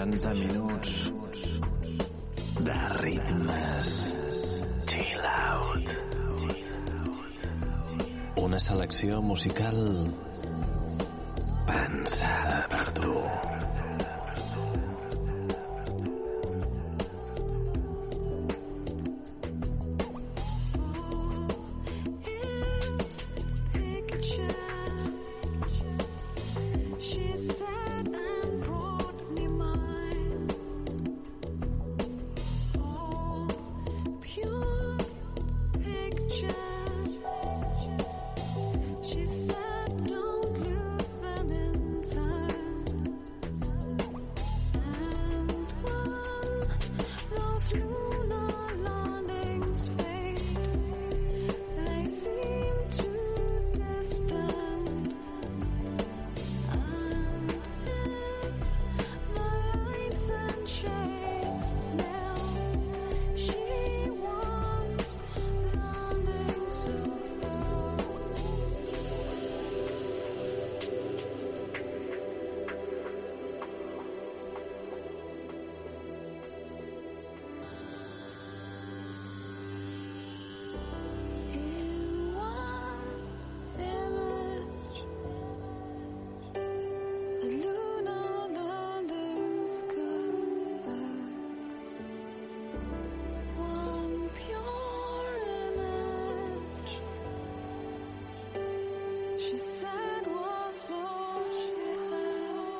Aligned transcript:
60 0.00 0.32
minuts 0.34 1.12
de 2.64 2.76
ritmes 3.02 3.88
chill 4.86 5.26
out. 5.28 5.90
Una 8.36 8.58
selecció 8.58 9.20
musical 9.20 10.08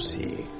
Sun 0.00 0.59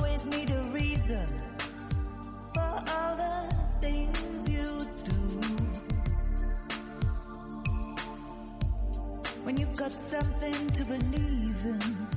got 9.81 9.91
something 10.11 10.69
to 10.69 10.85
believe 10.85 11.65
in. 11.65 12.07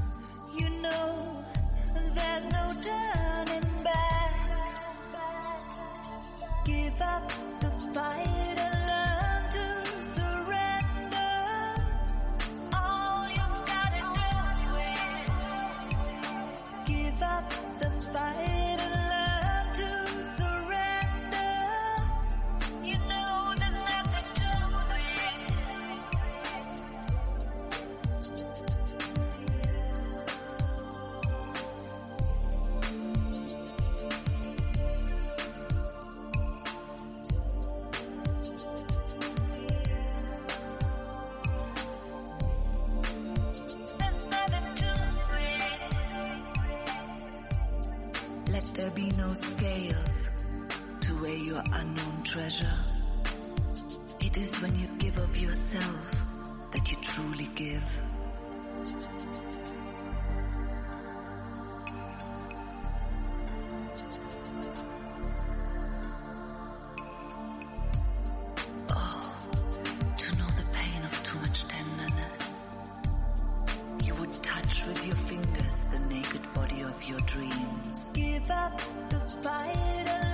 You 0.59 0.69
know, 0.83 1.43
there's 2.15 2.45
no 2.53 2.75
turning 2.83 3.83
back. 3.83 4.35
Give 6.67 7.01
up. 7.01 7.54
of 76.94 77.08
your 77.08 77.20
dreams. 77.20 78.08
Give 78.13 78.51
up 78.51 78.81
the 79.08 79.20
fight. 79.43 80.33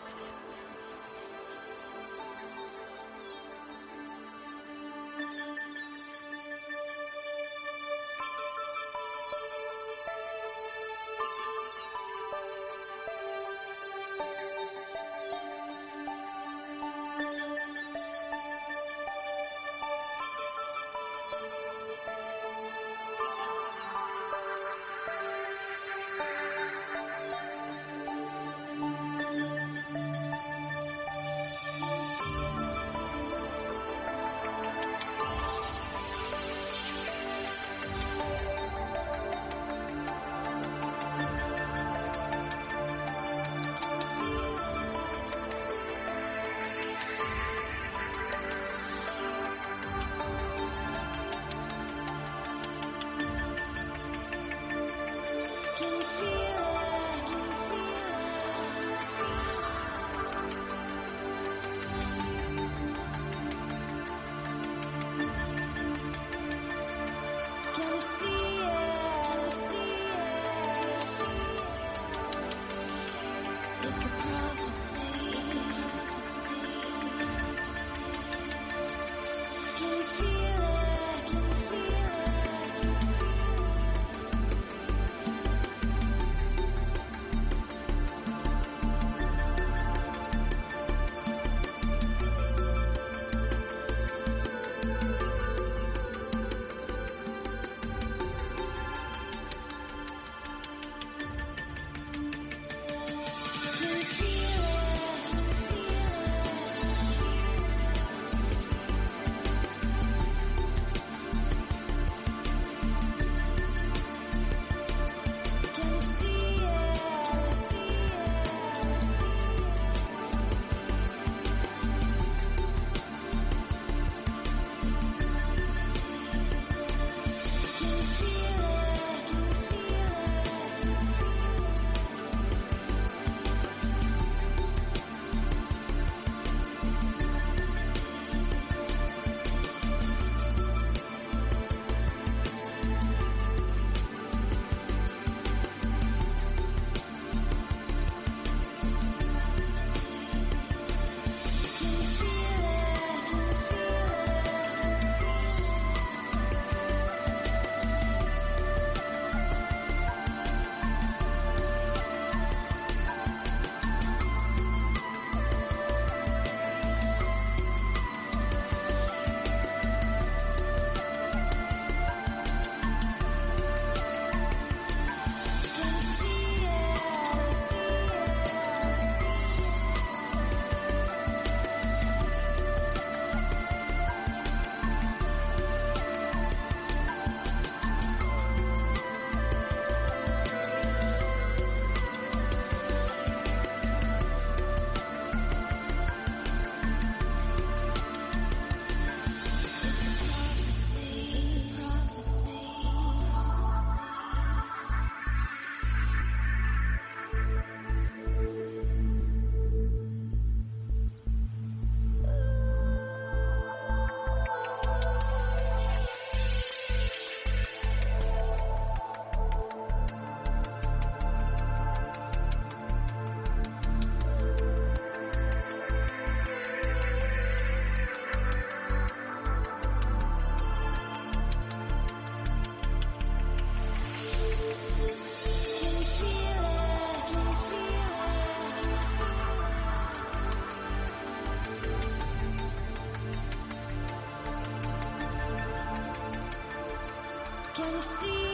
Sun 247.81 247.93
Music. 247.93 248.50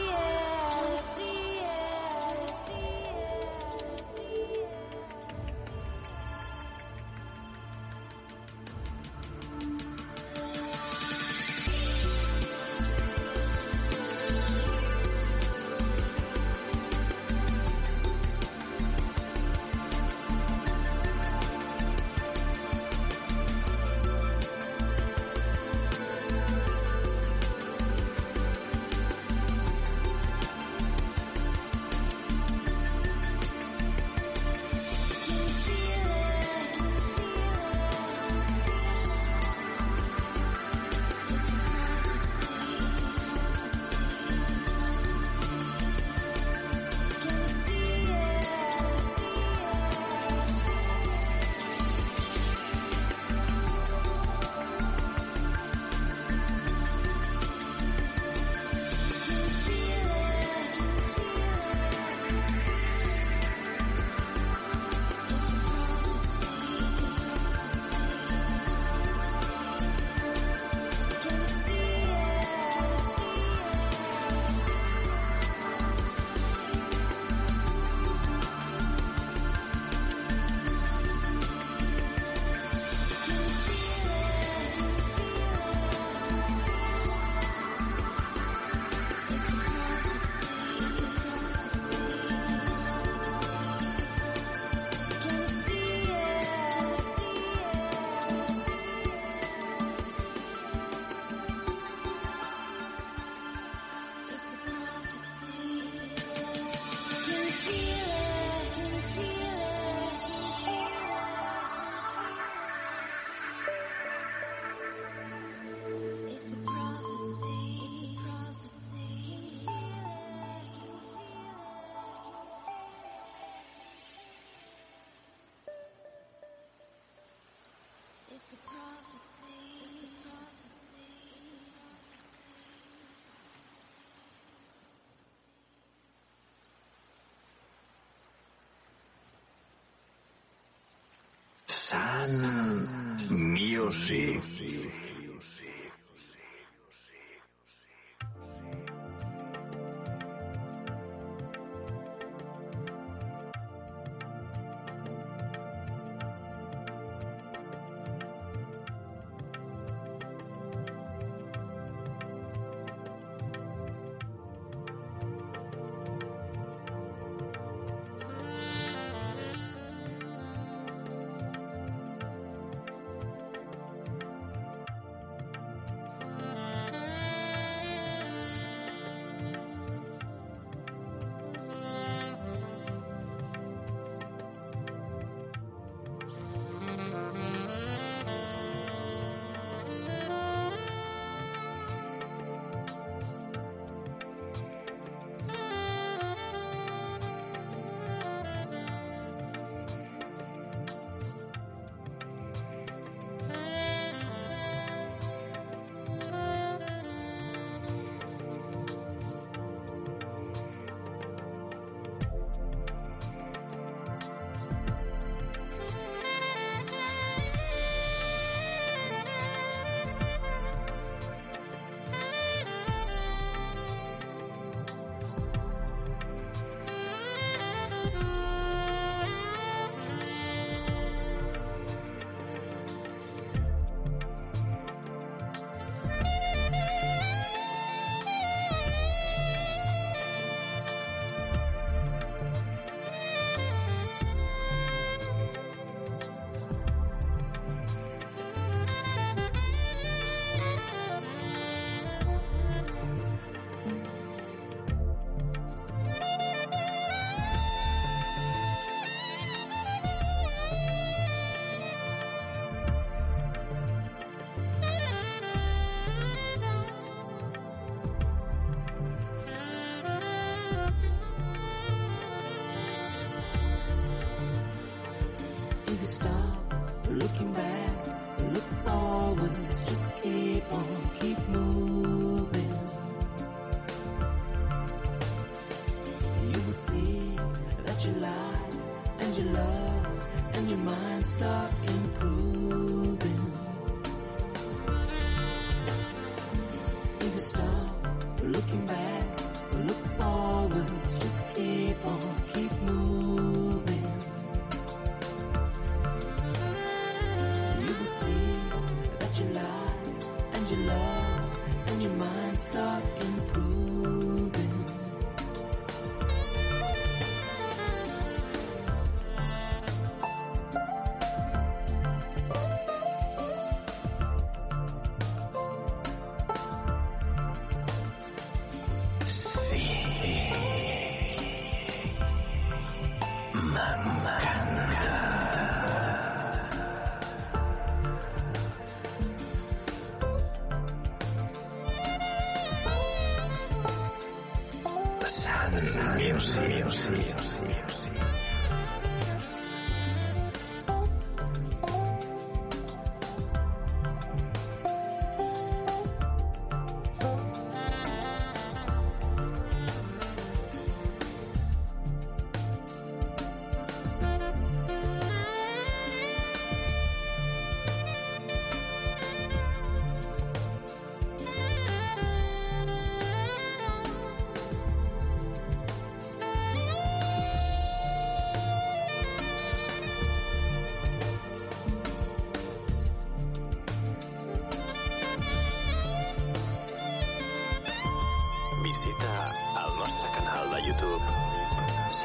If 143.29 144.62
you 144.62 144.91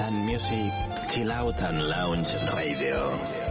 and 0.03 0.27
music, 0.27 0.73
chill 1.11 1.31
out 1.31 1.63
and 1.63 1.81
lounge 1.87 2.35
radio. 2.55 3.42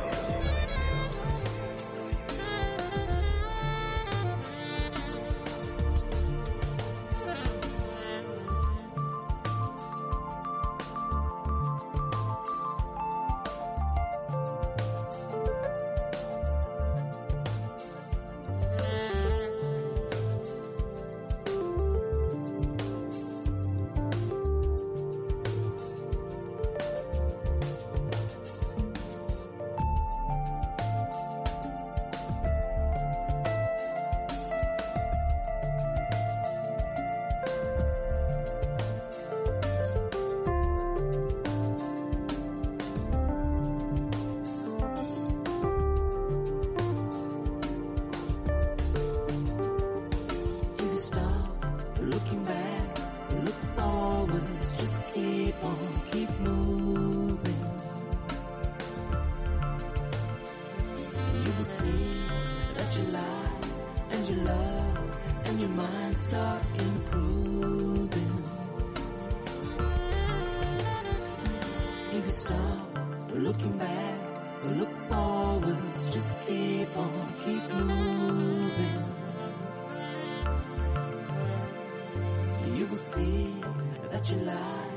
but 84.21 84.29
you 84.29 84.37
lied 84.43 84.91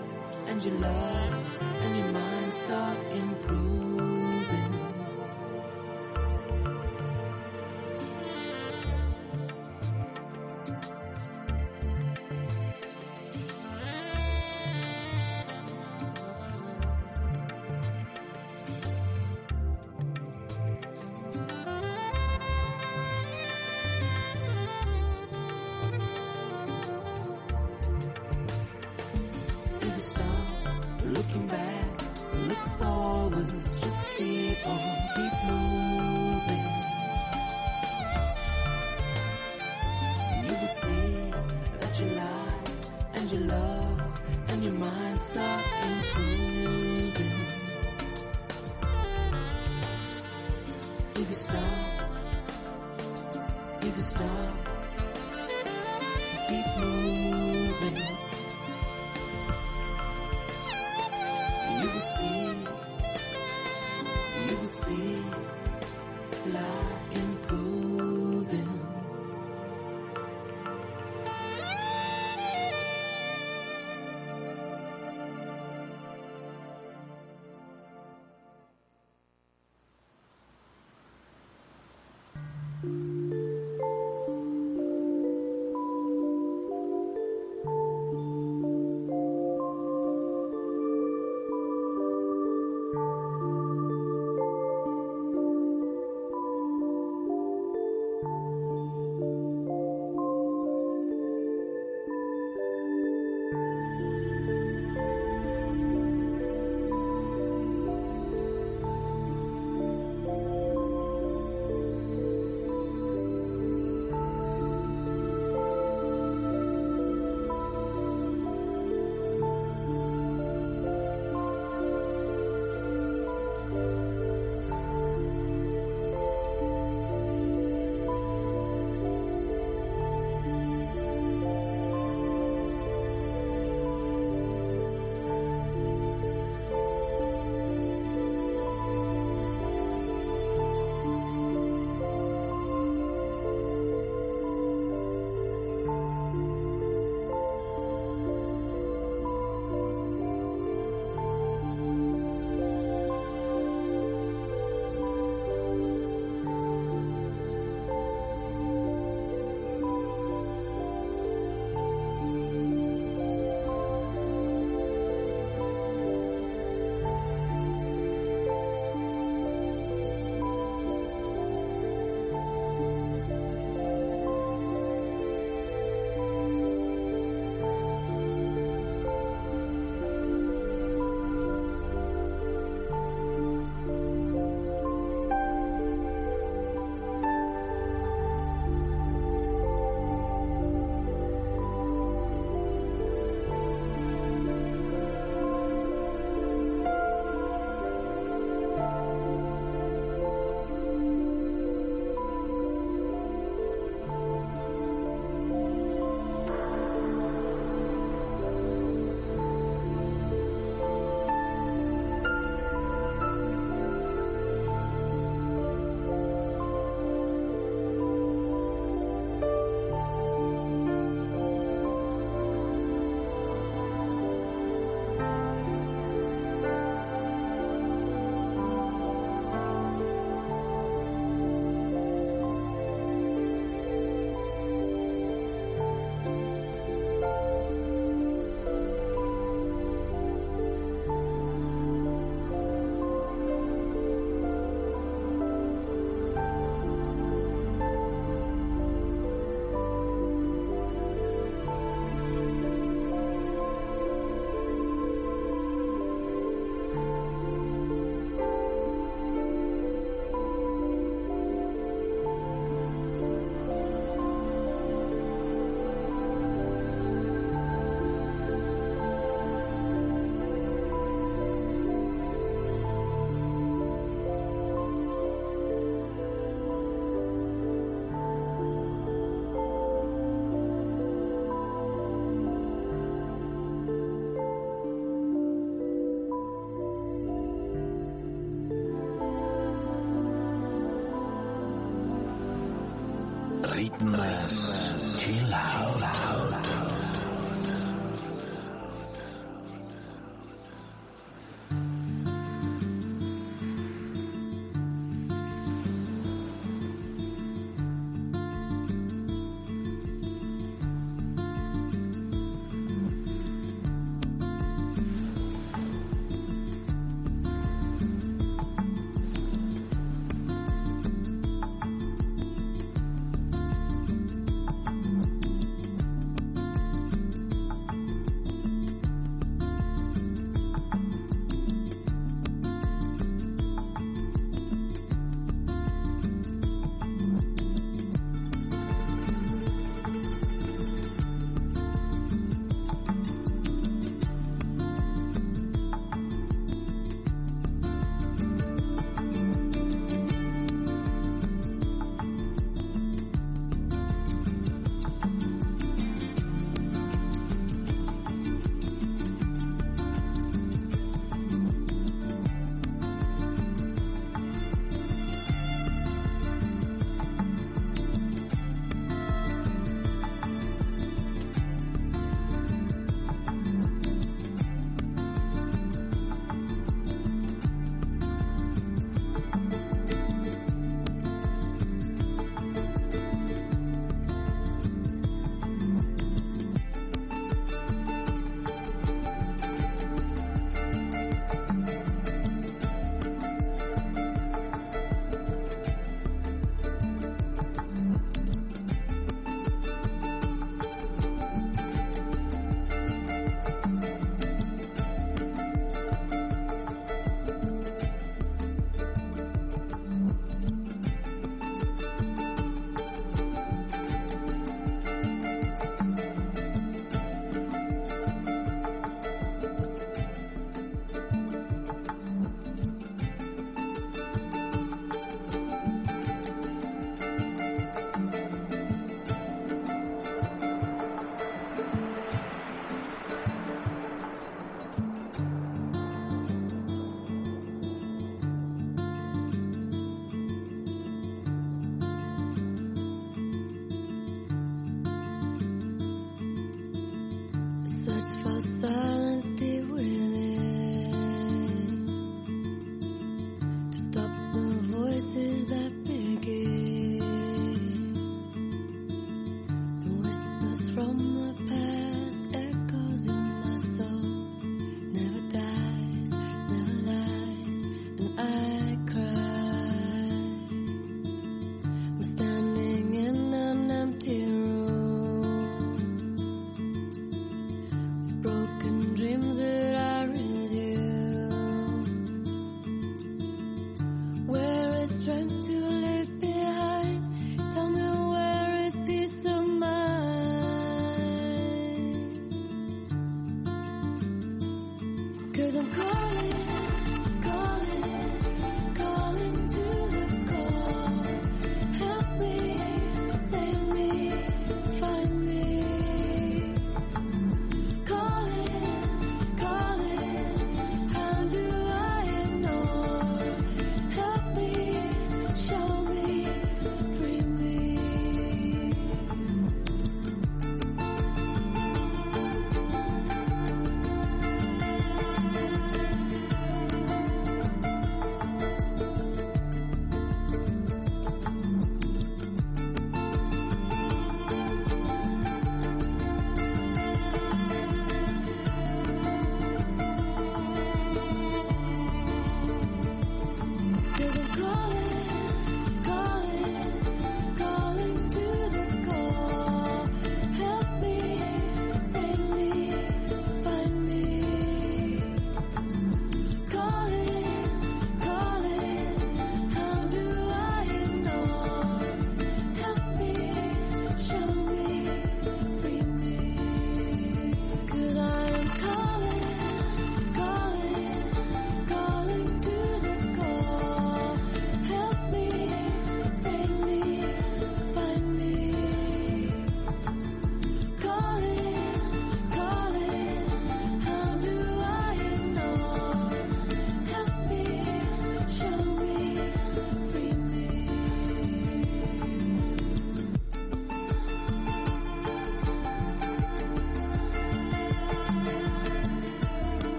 and 0.48 0.62
you 0.62 0.70
love, 0.72 1.58
and 1.62 1.96
your 1.96 2.08
mind 2.08 2.54
start 2.54 2.98
improving. 3.10 5.03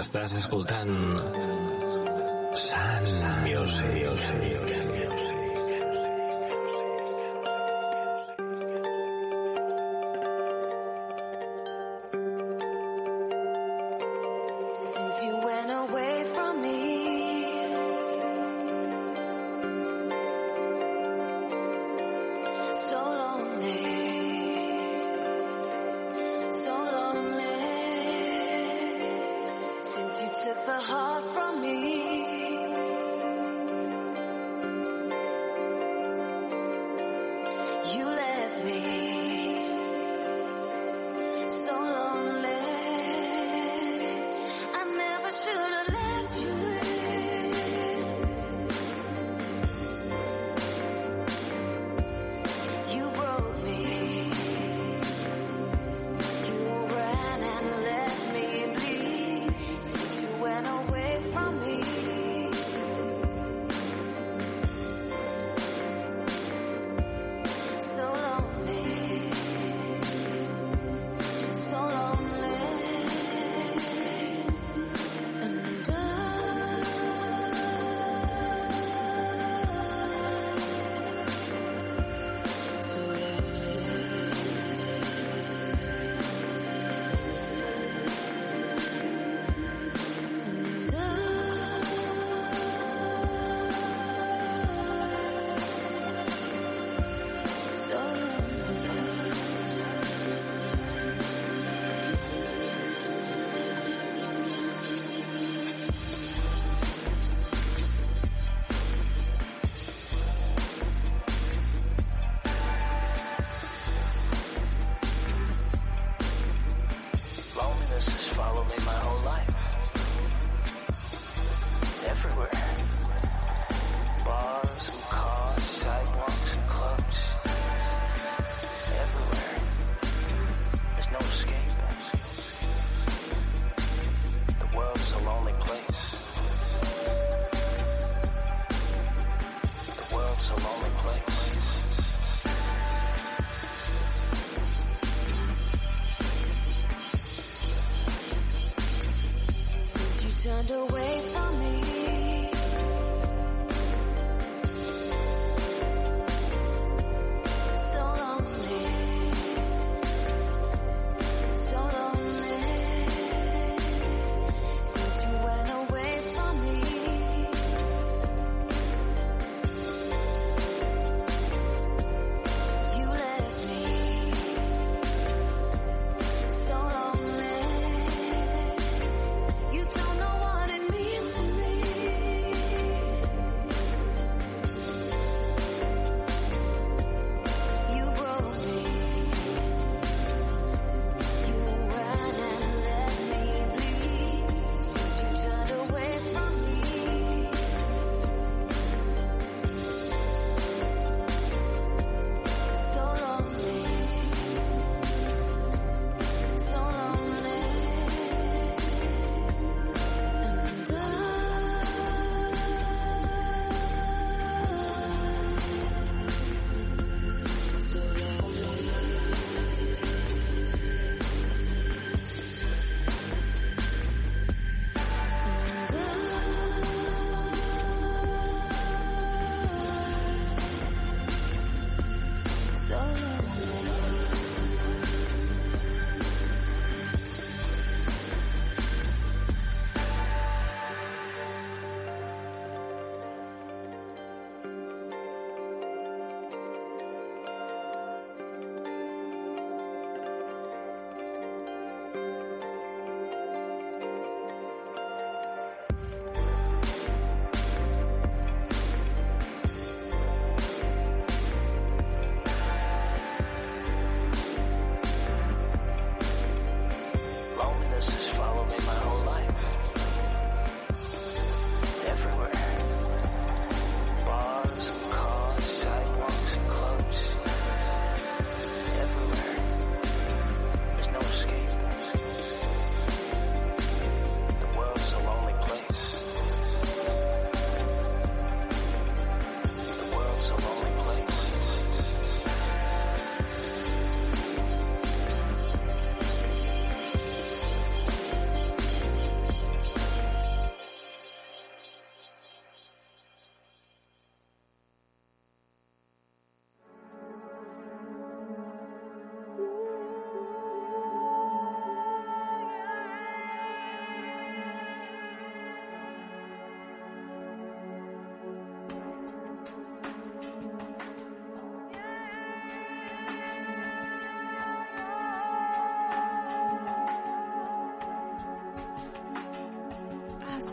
Estàs 0.00 0.32
escoltant 0.38 0.94
Sun 2.62 3.12
Music. 3.44 4.99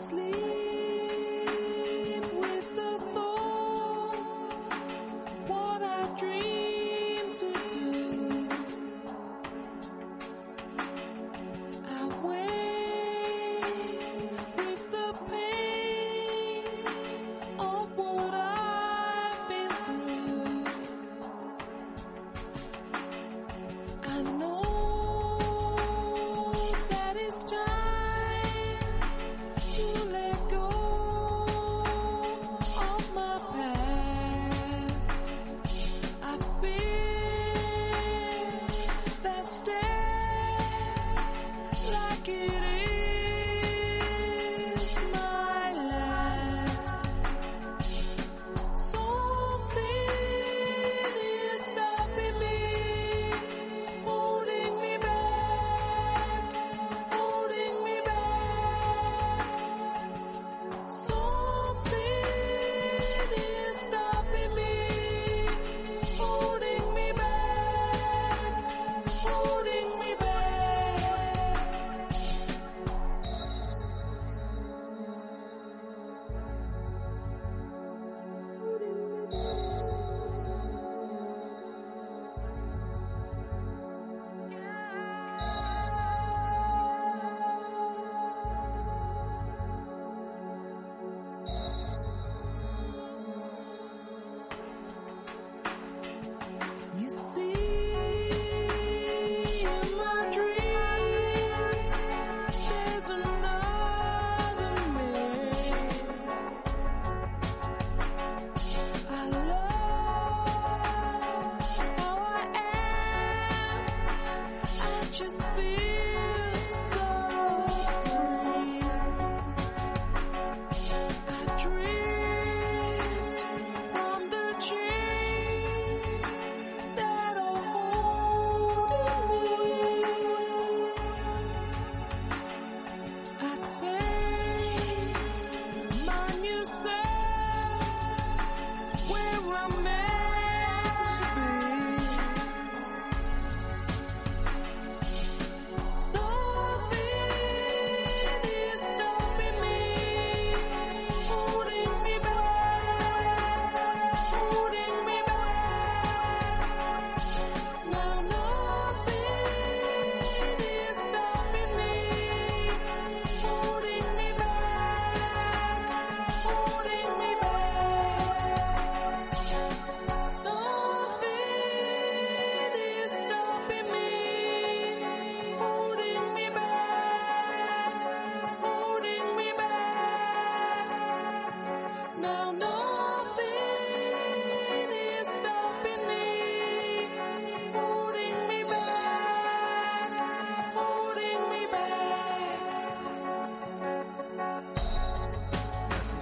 sleep. 0.08 0.47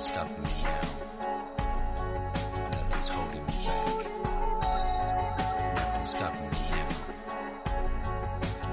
stop 0.06 0.30
me 0.38 0.48
now. 0.62 0.80
Nothing's 2.70 3.08
holding 3.08 3.44
me 3.44 3.52
back. 3.66 3.98
Nothing's 5.74 6.10
stopping 6.10 6.50
me 6.50 6.58
now. 6.70 6.90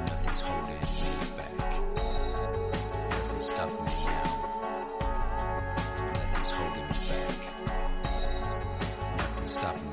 Nothing's 0.10 0.42
holding 0.42 0.80
me 0.80 1.12
back. 1.38 1.58
Nothing's 3.10 3.46
stopping 3.46 3.86
me 3.86 3.96
now. 4.06 4.28
Nothing's 6.14 6.52
holding 6.52 6.88
me 6.88 6.98
back. 7.10 7.40
Nothing's 9.18 9.52
stopping 9.52 9.92
me 9.92 9.93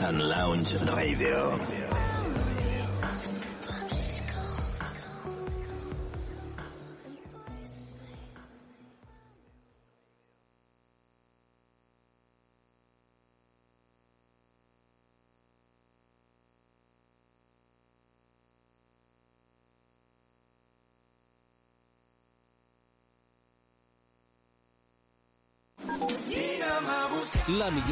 Lounge 0.00 0.74
Radio. 0.92 1.63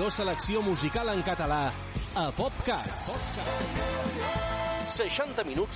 millor 0.03 0.11
selecció 0.11 0.61
musical 0.63 1.09
en 1.13 1.21
català 1.23 1.71
a 2.19 2.25
PopCat. 2.35 3.05
60 4.91 5.45
minuts 5.47 5.71